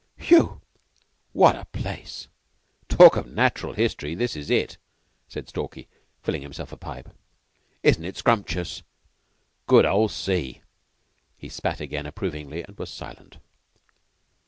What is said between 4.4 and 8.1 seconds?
it," said Stalky, filling himself a pipe. "Isn't